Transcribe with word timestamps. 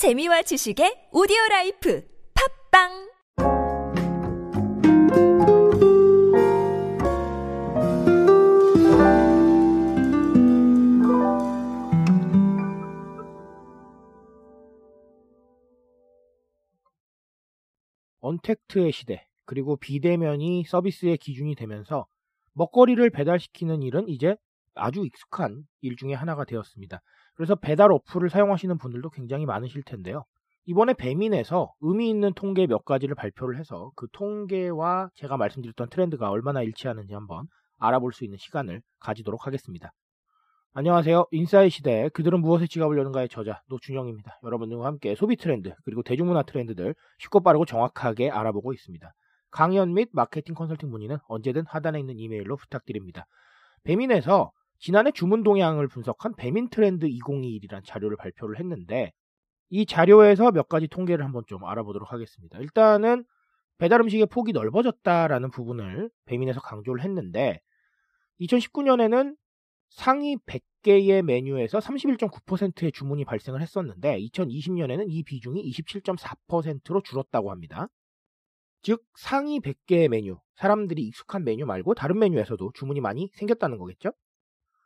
재미와 0.00 0.40
지식의 0.40 1.10
오디오 1.12 1.36
라이프 1.50 2.02
팟빵! 2.32 3.10
언택트의 18.20 18.92
시대, 18.92 19.26
그리고 19.44 19.76
비대면이 19.76 20.64
서비스의 20.66 21.18
기준이 21.18 21.54
되면서 21.54 22.06
먹거리를 22.54 23.10
배달시키는 23.10 23.82
일은 23.82 24.08
이제 24.08 24.36
아주 24.74 25.04
익숙한 25.04 25.62
일 25.80 25.96
중에 25.96 26.14
하나가 26.14 26.44
되었습니다. 26.44 27.00
그래서 27.34 27.54
배달 27.54 27.92
어플을 27.92 28.30
사용하시는 28.30 28.78
분들도 28.78 29.10
굉장히 29.10 29.46
많으실 29.46 29.82
텐데요. 29.82 30.24
이번에 30.66 30.94
배민에서 30.94 31.72
의미 31.80 32.10
있는 32.10 32.32
통계 32.34 32.66
몇 32.66 32.84
가지를 32.84 33.14
발표를 33.14 33.58
해서 33.58 33.90
그 33.96 34.06
통계와 34.12 35.10
제가 35.14 35.36
말씀드렸던 35.36 35.88
트렌드가 35.88 36.30
얼마나 36.30 36.62
일치하는지 36.62 37.14
한번 37.14 37.46
알아볼 37.78 38.12
수 38.12 38.24
있는 38.24 38.38
시간을 38.38 38.82
가지도록 39.00 39.46
하겠습니다. 39.46 39.92
안녕하세요. 40.72 41.26
인사이 41.32 41.68
시대 41.68 42.08
그들은 42.10 42.40
무엇에 42.40 42.68
지갑을 42.68 42.96
여는가의 42.96 43.28
저자 43.28 43.60
노준영입니다. 43.68 44.38
여러분들과 44.44 44.86
함께 44.86 45.16
소비 45.16 45.34
트렌드 45.34 45.74
그리고 45.84 46.04
대중문화 46.04 46.42
트렌드들 46.44 46.94
쉽고 47.18 47.40
빠르고 47.40 47.64
정확하게 47.64 48.30
알아보고 48.30 48.72
있습니다. 48.72 49.12
강연 49.50 49.94
및 49.94 50.10
마케팅 50.12 50.54
컨설팅 50.54 50.90
문의는 50.90 51.18
언제든 51.26 51.64
하단에 51.66 51.98
있는 51.98 52.18
이메일로 52.18 52.56
부탁드립니다. 52.56 53.26
배민에서 53.82 54.52
지난해 54.80 55.12
주문 55.12 55.42
동향을 55.42 55.88
분석한 55.88 56.34
배민 56.36 56.70
트렌드 56.70 57.06
2021이라는 57.06 57.84
자료를 57.84 58.16
발표를 58.16 58.58
했는데 58.58 59.12
이 59.68 59.84
자료에서 59.86 60.50
몇 60.50 60.68
가지 60.68 60.88
통계를 60.88 61.24
한번 61.24 61.44
좀 61.46 61.64
알아보도록 61.64 62.12
하겠습니다. 62.12 62.58
일단은 62.58 63.24
배달 63.78 64.00
음식의 64.00 64.26
폭이 64.26 64.52
넓어졌다라는 64.52 65.50
부분을 65.50 66.10
배민에서 66.24 66.60
강조를 66.60 67.04
했는데 67.04 67.60
2019년에는 68.40 69.36
상위 69.90 70.36
100개의 70.46 71.22
메뉴에서 71.22 71.78
31.9%의 71.78 72.92
주문이 72.92 73.24
발생을 73.26 73.60
했었는데 73.60 74.18
2020년에는 74.18 75.06
이 75.08 75.22
비중이 75.24 75.62
27.4%로 75.70 77.02
줄었다고 77.02 77.50
합니다. 77.50 77.88
즉 78.82 79.04
상위 79.14 79.60
100개의 79.60 80.08
메뉴, 80.08 80.38
사람들이 80.54 81.02
익숙한 81.02 81.44
메뉴 81.44 81.66
말고 81.66 81.94
다른 81.94 82.18
메뉴에서도 82.18 82.72
주문이 82.74 83.00
많이 83.00 83.30
생겼다는 83.34 83.76
거겠죠? 83.76 84.12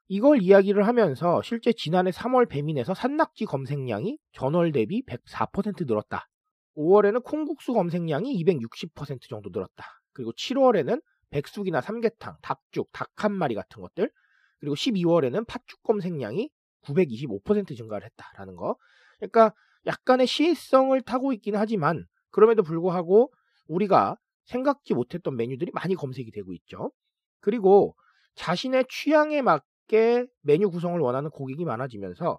이걸 0.08 0.42
이야기를 0.42 0.86
하면서 0.86 1.40
실제 1.42 1.72
지난해 1.72 2.10
3월 2.10 2.48
배민에서 2.48 2.94
산낙지 2.94 3.46
검색량이 3.46 4.18
전월 4.32 4.72
대비 4.72 5.02
104% 5.06 5.86
늘었다. 5.86 6.28
5월에는 6.76 7.22
콩국수 7.24 7.72
검색량이 7.72 8.44
260% 8.44 9.28
정도 9.28 9.50
늘었다. 9.50 9.84
그리고 10.12 10.32
7월에는 10.32 11.00
백숙이나 11.30 11.80
삼계탕, 11.80 12.36
닭죽, 12.42 12.90
닭 12.92 13.10
한 13.16 13.32
마리 13.32 13.54
같은 13.54 13.80
것들, 13.80 14.10
그리고 14.58 14.74
12월에는 14.74 15.46
팥죽 15.46 15.82
검색량이 15.82 16.50
925% 16.82 17.76
증가를 17.76 18.06
했다라는 18.06 18.56
거. 18.56 18.76
그러니까 19.18 19.54
약간의 19.86 20.26
시의성을 20.26 21.00
타고 21.02 21.32
있기는 21.32 21.58
하지만 21.58 22.04
그럼에도 22.30 22.62
불구하고 22.62 23.32
우리가 23.68 24.16
생각지 24.44 24.94
못했던 24.94 25.36
메뉴들이 25.36 25.70
많이 25.72 25.94
검색이 25.94 26.30
되고 26.32 26.52
있죠. 26.52 26.92
그리고 27.40 27.94
자신의 28.34 28.86
취향에 28.88 29.40
맞게 29.42 30.26
메뉴 30.42 30.70
구성을 30.70 30.98
원하는 31.00 31.30
고객이 31.30 31.64
많아지면서 31.64 32.38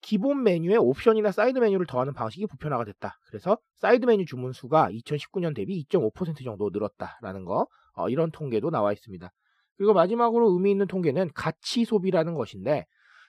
기본 0.00 0.42
메뉴에 0.42 0.76
옵션이나 0.76 1.32
사이드 1.32 1.58
메뉴를 1.58 1.86
더하는 1.86 2.12
방식이 2.12 2.46
보편화가 2.46 2.84
됐다. 2.84 3.18
그래서 3.26 3.56
사이드 3.76 4.04
메뉴 4.04 4.26
주문 4.26 4.52
수가 4.52 4.90
2019년 4.90 5.54
대비 5.54 5.82
2.5% 5.84 6.44
정도 6.44 6.68
늘었다라는 6.70 7.44
거 7.44 7.66
어, 7.94 8.08
이런 8.08 8.30
통계도 8.30 8.70
나와 8.70 8.92
있습니다. 8.92 9.32
그리고 9.76 9.94
마지막으로 9.94 10.52
의미 10.52 10.70
있는 10.70 10.86
통계는 10.86 11.30
가치 11.34 11.84
소비라는 11.84 12.34
것인데 12.34 12.84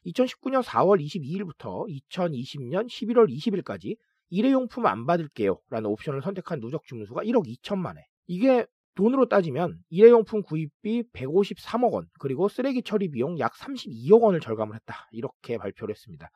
2019년 0.06 0.62
4월 0.64 1.02
22일부터 1.04 1.88
2020년 2.10 2.88
11월 2.88 3.30
20일까지 3.30 3.98
일회용품 4.30 4.86
안 4.86 5.06
받을게요 5.06 5.60
라는 5.70 5.90
옵션을 5.90 6.22
선택한 6.22 6.60
누적 6.60 6.84
주문수가 6.84 7.24
1억 7.24 7.48
2천만 7.48 7.98
회. 7.98 8.02
이게 8.28 8.66
돈으로 8.96 9.28
따지면 9.28 9.78
일회용품 9.90 10.44
구입비 10.44 11.04
153억 11.14 11.92
원, 11.94 12.08
그리고 12.20 12.48
쓰레기 12.48 12.82
처리 12.82 13.10
비용 13.12 13.38
약 13.40 13.54
32억 13.54 14.22
원을 14.22 14.40
절감을 14.40 14.76
했다. 14.76 15.08
이렇게 15.12 15.58
발표를 15.58 15.94
했습니다. 15.94 16.30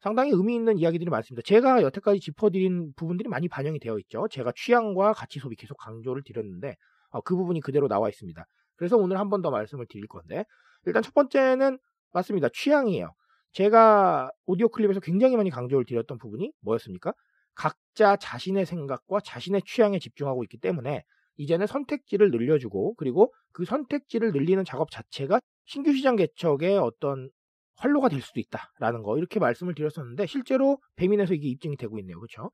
상당히 0.00 0.30
의미 0.32 0.54
있는 0.54 0.78
이야기들이 0.78 1.10
많습니다. 1.10 1.42
제가 1.44 1.82
여태까지 1.82 2.20
짚어드린 2.20 2.92
부분들이 2.94 3.28
많이 3.28 3.48
반영이 3.48 3.80
되어 3.80 3.98
있죠. 4.00 4.28
제가 4.30 4.52
취향과 4.54 5.12
가치 5.14 5.40
소비 5.40 5.56
계속 5.56 5.76
강조를 5.78 6.22
드렸는데 6.24 6.76
어, 7.10 7.20
그 7.22 7.34
부분이 7.36 7.60
그대로 7.60 7.88
나와 7.88 8.08
있습니다. 8.08 8.44
그래서 8.76 8.96
오늘 8.96 9.18
한 9.18 9.28
번 9.30 9.42
더 9.42 9.50
말씀을 9.50 9.86
드릴 9.88 10.06
건데 10.06 10.44
일단 10.86 11.02
첫 11.02 11.14
번째는 11.14 11.78
맞습니다. 12.12 12.48
취향이에요. 12.52 13.12
제가 13.52 14.30
오디오 14.46 14.68
클립에서 14.68 15.00
굉장히 15.00 15.36
많이 15.36 15.50
강조를 15.50 15.84
드렸던 15.86 16.18
부분이 16.18 16.52
뭐였습니까? 16.60 17.12
각자 17.54 18.16
자신의 18.16 18.66
생각과 18.66 19.20
자신의 19.24 19.62
취향에 19.66 19.98
집중하고 19.98 20.44
있기 20.44 20.58
때문에 20.58 21.02
이제는 21.38 21.66
선택지를 21.66 22.30
늘려주고 22.30 22.94
그리고 22.94 23.32
그 23.52 23.64
선택지를 23.64 24.32
늘리는 24.32 24.62
작업 24.64 24.90
자체가 24.90 25.40
신규 25.64 25.92
시장 25.92 26.16
개척의 26.16 26.76
어떤 26.76 27.30
활로가 27.76 28.08
될 28.08 28.20
수도 28.20 28.40
있다라는 28.40 29.02
거 29.02 29.16
이렇게 29.16 29.38
말씀을 29.38 29.74
드렸었는데 29.74 30.26
실제로 30.26 30.78
배민에서 30.96 31.34
이게 31.34 31.48
입증이 31.48 31.76
되고 31.76 31.98
있네요. 32.00 32.18
그렇죠? 32.18 32.50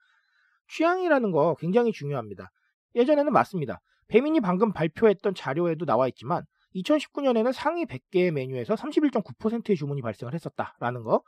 취향이라는 0.69 1.31
거 1.33 1.57
굉장히 1.59 1.93
중요합니다. 1.93 2.51
예전에는 2.95 3.33
맞습니다. 3.33 3.81
배민이 4.09 4.41
방금 4.41 4.73
발표했던 4.73 5.35
자료에도 5.35 5.87
나와 5.87 6.07
있지만 6.09 6.45
2019년에는 6.75 7.53
상위 7.53 7.87
100개의 7.87 8.33
메뉴에서 8.33 8.75
31.9%의 8.75 9.77
주문이 9.77 10.03
발생을 10.03 10.35
했었다라는 10.35 11.05
거. 11.05 11.23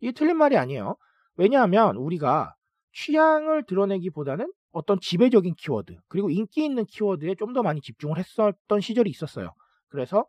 이게 0.00 0.12
틀린 0.12 0.36
말이 0.36 0.56
아니에요. 0.56 0.96
왜냐하면 1.36 1.96
우리가 1.96 2.54
취향을 2.92 3.66
드러내기보다는 3.66 4.50
어떤 4.72 5.00
지배적인 5.00 5.54
키워드, 5.56 5.96
그리고 6.08 6.30
인기 6.30 6.64
있는 6.64 6.84
키워드에 6.86 7.34
좀 7.36 7.52
더 7.54 7.62
많이 7.62 7.80
집중을 7.80 8.18
했었던 8.18 8.80
시절이 8.80 9.10
있었어요. 9.10 9.52
그래서 9.88 10.26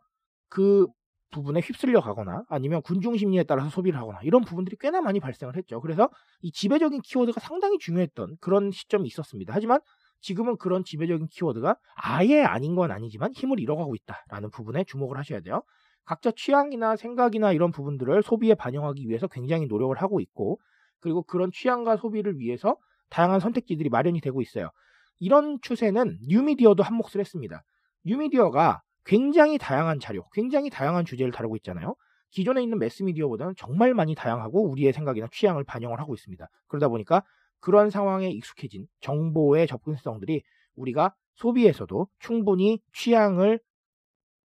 그 0.48 0.86
부분에 1.30 1.60
휩쓸려 1.60 2.00
가거나 2.00 2.44
아니면 2.48 2.82
군중 2.82 3.16
심리에 3.16 3.44
따라서 3.44 3.68
소비를 3.70 3.98
하거나 4.00 4.18
이런 4.22 4.42
부분들이 4.42 4.76
꽤나 4.80 5.00
많이 5.00 5.20
발생을 5.20 5.56
했죠. 5.56 5.80
그래서 5.80 6.08
이 6.42 6.50
지배적인 6.50 7.02
키워드가 7.02 7.40
상당히 7.40 7.78
중요했던 7.78 8.36
그런 8.40 8.70
시점이 8.72 9.06
있었습니다. 9.06 9.52
하지만 9.54 9.80
지금은 10.22 10.56
그런 10.56 10.82
지배적인 10.84 11.28
키워드가 11.28 11.76
아예 11.94 12.42
아닌 12.42 12.74
건 12.74 12.90
아니지만 12.90 13.32
힘을 13.32 13.60
잃어가고 13.60 13.94
있다라는 13.94 14.50
부분에 14.50 14.84
주목을 14.84 15.18
하셔야 15.18 15.40
돼요. 15.40 15.62
각자 16.04 16.32
취향이나 16.34 16.96
생각이나 16.96 17.52
이런 17.52 17.70
부분들을 17.70 18.22
소비에 18.22 18.54
반영하기 18.54 19.08
위해서 19.08 19.28
굉장히 19.28 19.66
노력을 19.66 19.94
하고 19.96 20.20
있고 20.20 20.58
그리고 21.00 21.22
그런 21.22 21.50
취향과 21.52 21.96
소비를 21.98 22.38
위해서 22.38 22.76
다양한 23.10 23.40
선택지들이 23.40 23.88
마련이 23.90 24.20
되고 24.20 24.40
있어요. 24.40 24.70
이런 25.18 25.58
추세는 25.60 26.18
뉴미디어도 26.28 26.82
한 26.82 26.94
몫을 26.94 27.20
했습니다. 27.20 27.62
뉴미디어가 28.04 28.82
굉장히 29.04 29.58
다양한 29.58 30.00
자료, 30.00 30.28
굉장히 30.32 30.70
다양한 30.70 31.04
주제를 31.04 31.32
다루고 31.32 31.56
있잖아요. 31.56 31.94
기존에 32.30 32.62
있는 32.62 32.78
매스미디어보다는 32.78 33.54
정말 33.56 33.92
많이 33.92 34.14
다양하고 34.14 34.70
우리의 34.70 34.92
생각이나 34.92 35.26
취향을 35.32 35.64
반영을 35.64 36.00
하고 36.00 36.14
있습니다. 36.14 36.46
그러다 36.68 36.88
보니까 36.88 37.22
그런 37.60 37.90
상황에 37.90 38.30
익숙해진 38.30 38.86
정보의 39.00 39.66
접근성들이 39.66 40.42
우리가 40.76 41.14
소비에서도 41.34 42.08
충분히 42.18 42.80
취향을 42.92 43.60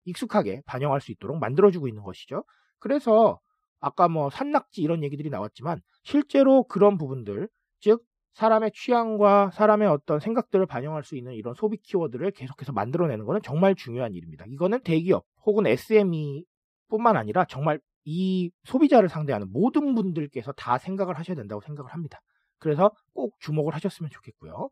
익숙하게 0.05 0.61
반영할 0.65 1.01
수 1.01 1.11
있도록 1.11 1.37
만들어주고 1.39 1.87
있는 1.87 2.03
것이죠. 2.03 2.43
그래서 2.79 3.39
아까 3.79 4.07
뭐 4.07 4.29
산낙지 4.29 4.81
이런 4.81 5.03
얘기들이 5.03 5.29
나왔지만 5.29 5.81
실제로 6.03 6.63
그런 6.63 6.97
부분들, 6.97 7.49
즉 7.79 8.03
사람의 8.33 8.71
취향과 8.73 9.51
사람의 9.53 9.87
어떤 9.87 10.19
생각들을 10.19 10.65
반영할 10.65 11.03
수 11.03 11.15
있는 11.15 11.33
이런 11.33 11.53
소비 11.53 11.77
키워드를 11.77 12.31
계속해서 12.31 12.71
만들어내는 12.71 13.25
것은 13.25 13.41
정말 13.43 13.75
중요한 13.75 14.13
일입니다. 14.13 14.45
이거는 14.47 14.81
대기업 14.83 15.23
혹은 15.45 15.67
SME 15.67 16.45
뿐만 16.89 17.15
아니라 17.15 17.45
정말 17.45 17.79
이 18.05 18.51
소비자를 18.63 19.07
상대하는 19.07 19.51
모든 19.51 19.95
분들께서 19.95 20.51
다 20.53 20.77
생각을 20.77 21.17
하셔야 21.17 21.35
된다고 21.35 21.61
생각을 21.61 21.93
합니다. 21.93 22.19
그래서 22.59 22.91
꼭 23.13 23.35
주목을 23.39 23.73
하셨으면 23.75 24.09
좋겠고요. 24.11 24.69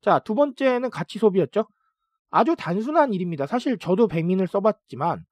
자, 0.00 0.18
두 0.20 0.34
번째는 0.34 0.90
가치 0.90 1.18
소비였죠. 1.18 1.66
아주 2.30 2.54
단순한 2.56 3.12
일입니다. 3.12 3.46
사실 3.46 3.78
저도 3.78 4.06
백민을 4.06 4.46
써봤지만 4.46 5.24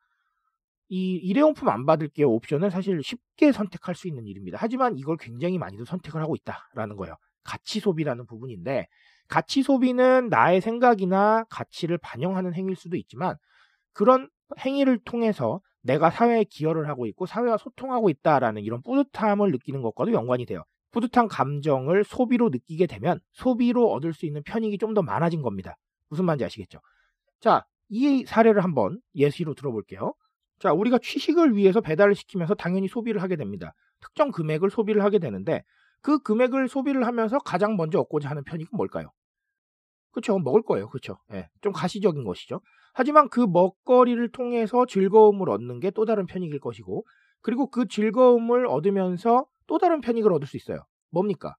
이 0.89 1.17
일회용품 1.17 1.69
안 1.69 1.85
받을게요 1.87 2.31
옵션은 2.31 2.71
사실 2.71 3.03
쉽게 3.03 3.53
선택할 3.53 3.95
수 3.95 4.09
있는 4.09 4.27
일입니다. 4.27 4.59
하지만 4.61 4.97
이걸 4.97 5.17
굉장히 5.19 5.59
많이도 5.59 5.85
선택을 5.85 6.23
하고 6.23 6.35
있다라는 6.37 6.97
거예요. 6.97 7.17
가치 7.45 7.81
소비라는 7.81 8.27
부분인데 8.27 8.87
가치 9.29 9.63
소비는 9.63 10.29
나의 10.29 10.61
생각이나 10.61 11.45
가치를 11.51 11.99
반영하는 11.99 12.55
행위일 12.55 12.77
수도 12.77 12.97
있지만 12.97 13.37
그런 13.93 14.29
행위를 14.61 14.99
통해서 15.05 15.61
내가 15.83 16.11
사회에 16.11 16.45
기여를 16.45 16.89
하고 16.89 17.07
있고 17.07 17.27
사회와 17.27 17.59
소통하고 17.59 18.11
있다라는 18.11 18.63
이런 18.63 18.83
뿌듯함을 18.83 19.51
느끼는 19.53 19.83
것과도 19.83 20.13
연관이 20.13 20.47
돼요. 20.47 20.65
뿌듯한 20.91 21.29
감정을 21.29 22.05
소비로 22.05 22.49
느끼게 22.49 22.87
되면 22.87 23.21
소비로 23.33 23.93
얻을 23.93 24.15
수 24.15 24.25
있는 24.27 24.43
편익이 24.43 24.79
좀 24.79 24.95
더 24.95 25.03
많아진 25.03 25.43
겁니다. 25.43 25.77
무슨 26.09 26.25
말인지 26.25 26.45
아시겠죠? 26.47 26.81
자, 27.41 27.65
이 27.91 28.25
사례를 28.27 28.65
한번 28.65 28.99
예시로 29.15 29.55
들어볼게요. 29.55 30.15
자, 30.59 30.73
우리가 30.73 30.99
취식을 30.99 31.57
위해서 31.57 31.81
배달을 31.81 32.15
시키면서 32.15 32.55
당연히 32.55 32.89
소비를 32.89 33.23
하게 33.23 33.37
됩니다. 33.37 33.75
특정 34.01 34.31
금액을 34.31 34.71
소비를 34.71 35.03
하게 35.05 35.19
되는데 35.19 35.63
그 36.03 36.19
금액을 36.21 36.69
소비를 36.69 37.07
하면서 37.07 37.39
가장 37.39 37.77
먼저 37.77 38.01
얻고자 38.01 38.29
하는 38.31 38.45
편익은 38.45 38.77
뭘까요? 38.77 39.11
그렇죠. 40.13 40.39
먹을 40.39 40.63
거예요. 40.63 40.89
그렇죠. 40.89 41.19
예, 41.33 41.49
좀 41.61 41.73
가시적인 41.73 42.25
것이죠. 42.25 42.61
하지만 42.95 43.29
그 43.29 43.41
먹거리를 43.41 44.27
통해서 44.33 44.87
즐거움을 44.87 45.49
얻는 45.51 45.81
게 45.81 45.91
또 45.91 46.05
다른 46.05 46.27
편익일 46.27 46.61
것이고 46.61 47.05
그리고 47.41 47.69
그 47.71 47.87
즐거움을 47.87 48.67
얻으면서 48.67 49.47
또 49.67 49.79
다른 49.79 50.01
편익을 50.01 50.33
얻을 50.33 50.47
수 50.47 50.57
있어요. 50.57 50.81
뭡니까? 51.11 51.55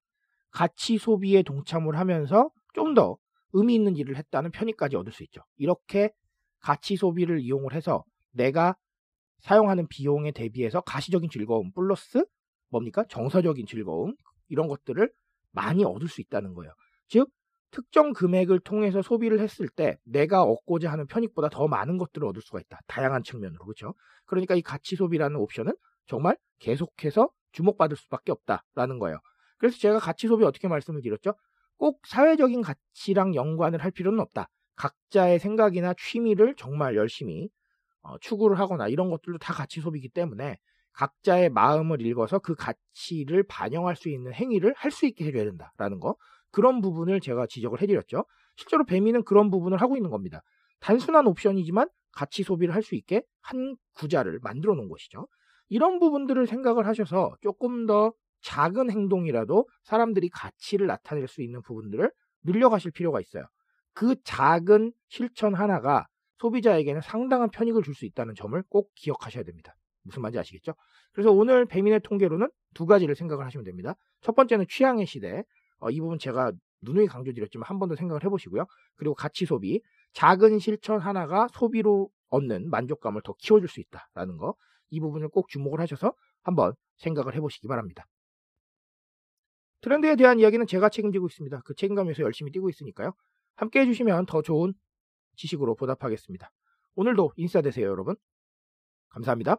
가치 0.52 0.98
소비에 0.98 1.44
동참을 1.44 1.98
하면서 1.98 2.50
좀 2.74 2.94
더 2.96 3.18
의미 3.54 3.76
있는 3.76 3.96
일을 3.96 4.16
했다는 4.18 4.52
편익까지 4.52 4.96
얻을 4.96 5.12
수 5.12 5.24
있죠. 5.24 5.42
이렇게 5.58 6.12
가치 6.60 6.96
소비를 6.96 7.40
이용을 7.42 7.74
해서 7.74 8.04
내가 8.32 8.76
사용하는 9.42 9.88
비용에 9.88 10.32
대비해서 10.32 10.82
가시적인 10.82 11.30
즐거움 11.30 11.72
플러스 11.72 12.26
뭡니까? 12.70 13.04
정서적인 13.10 13.66
즐거움 13.66 14.16
이런 14.48 14.68
것들을 14.68 15.12
많이 15.52 15.84
얻을 15.84 16.08
수 16.08 16.22
있다는 16.22 16.54
거예요. 16.54 16.72
즉 17.08 17.30
특정 17.72 18.14
금액을 18.14 18.60
통해서 18.62 19.02
소비를 19.02 19.40
했을 19.40 19.68
때 19.68 19.98
내가 20.04 20.44
얻고자 20.44 20.92
하는 20.92 21.06
편익보다 21.08 21.50
더 21.50 21.68
많은 21.68 21.98
것들을 21.98 22.28
얻을 22.28 22.42
수가 22.42 22.60
있다. 22.60 22.80
다양한 22.88 23.24
측면으로 23.24 23.64
그렇죠. 23.64 23.94
그러니까 24.26 24.56
이 24.56 24.62
가치 24.62 24.96
소비라는 24.96 25.38
옵션은 25.38 25.74
정말 26.08 26.38
계속해서 26.60 27.30
주목받을 27.52 27.96
수밖에 27.98 28.32
없다라는 28.32 29.00
거예요. 29.00 29.20
그래서 29.58 29.78
제가 29.78 30.00
가치 30.00 30.28
소비 30.28 30.46
어떻게 30.46 30.68
말씀을 30.68 31.02
드렸죠? 31.02 31.36
꼭 31.78 32.02
사회적인 32.08 32.62
가치랑 32.62 33.36
연관을 33.36 33.84
할 33.84 33.92
필요는 33.92 34.20
없다. 34.20 34.48
각자의 34.76 35.40
생각이나 35.40 35.94
취미를 35.94 36.56
정말 36.56 36.96
열심히 36.96 37.44
어, 37.44 37.50
추구를 38.22 38.60
하거나 38.60 38.88
이런 38.88 39.10
것들도 39.10 39.40
다 39.40 39.54
가치 39.54 39.82
소비이기 39.82 40.10
때문에 40.10 40.58
각자의 40.94 41.50
마음을 41.50 42.02
읽어서 42.06 42.40
그 42.40 42.56
가치를 42.56 43.44
반영할 43.44 43.96
수 43.96 44.10
있는 44.10 44.34
행위를 44.34 44.74
할 44.76 44.92
수 44.92 45.06
있게 45.06 45.26
해줘야 45.26 45.46
된다라는 45.46 46.00
거 46.00 46.16
그런 46.52 46.82
부분을 46.82 47.20
제가 47.22 47.46
지적을 47.48 47.82
해드렸죠. 47.82 48.26
실제로 48.56 48.84
배미는 48.86 49.24
그런 49.24 49.50
부분을 49.52 49.80
하고 49.82 49.96
있는 49.96 50.10
겁니다. 50.10 50.42
단순한 50.80 51.28
옵션이지만 51.28 51.88
가치 52.12 52.44
소비를 52.44 52.74
할 52.74 52.82
수 52.84 52.96
있게 52.96 53.24
한 53.42 53.76
구자를 53.94 54.40
만들어 54.42 54.74
놓은 54.76 54.90
것이죠. 54.90 55.28
이런 55.70 56.00
부분들을 56.00 56.48
생각을 56.48 56.88
하셔서 56.88 57.36
조금 57.42 57.86
더 57.86 58.14
작은 58.42 58.90
행동이라도 58.90 59.68
사람들이 59.84 60.30
가치를 60.30 60.88
나타낼 60.88 61.28
수 61.28 61.42
있는 61.44 61.62
부분들을 61.62 62.12
늘려가실 62.44 62.92
필요가 62.92 63.20
있어요. 63.22 63.44
그 63.94 64.16
작은 64.24 64.94
실천 65.10 65.54
하나가 65.54 66.08
소비자에게는 66.40 67.02
상당한 67.02 67.50
편익을 67.50 67.84
줄 67.84 67.94
수 67.96 68.06
있다는 68.06 68.36
점을 68.36 68.62
꼭 68.70 68.92
기억하셔야 68.96 69.44
됩니다. 69.44 69.76
무슨 70.04 70.22
말인지 70.22 70.40
아시겠죠? 70.40 70.74
그래서 71.12 71.32
오늘 71.32 71.66
배민의 71.66 72.00
통계로는 72.02 72.50
두 72.74 72.86
가지를 72.86 73.16
생각을 73.16 73.46
하시면 73.46 73.66
됩니다. 73.66 73.96
첫 74.22 74.36
번째는 74.36 74.66
취향의 74.70 75.06
시대. 75.06 75.44
어, 75.80 75.90
이 75.90 76.00
부분 76.00 76.18
제가 76.20 76.52
누누이 76.82 77.08
강조드렸지만 77.08 77.66
한 77.68 77.78
번 77.80 77.90
더 77.90 77.96
생각을 77.96 78.24
해보시고요. 78.24 78.66
그리고 78.96 79.14
가치 79.16 79.46
소비. 79.46 79.82
작은 80.14 80.60
실천 80.60 81.00
하나가 81.00 81.48
소비로 81.54 82.10
얻는 82.30 82.70
만족감을 82.70 83.22
더 83.24 83.34
키워줄 83.38 83.68
수 83.68 83.80
있다라는 83.82 84.38
거. 84.38 84.56
이 84.90 85.00
부분을 85.00 85.30
꼭 85.30 85.50
주목을 85.50 85.80
하셔서 85.82 86.14
한번 86.42 86.74
생각을 86.98 87.36
해보시기 87.36 87.68
바랍니다. 87.68 88.06
트렌드에 89.82 90.16
대한 90.16 90.40
이야기는 90.40 90.68
제가 90.68 90.90
책임지고 90.90 91.28
있습니다. 91.28 91.62
그 91.66 91.74
책임감에서 91.76 92.24
열심히 92.24 92.52
뛰고 92.52 92.70
있으니까요. 92.70 93.14
함께 93.56 93.82
해주시면 93.82 94.26
더 94.26 94.42
좋은 94.42 94.74
지식으로 95.40 95.76
보답하겠습니다. 95.76 96.52
오늘도 96.96 97.32
인싸 97.38 97.62
되세요, 97.62 97.88
여러분. 97.88 98.16
감사합니다. 99.10 99.58